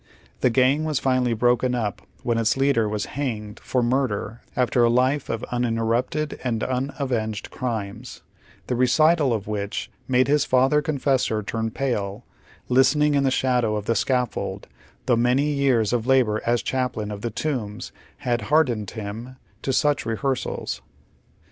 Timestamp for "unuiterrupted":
5.51-6.39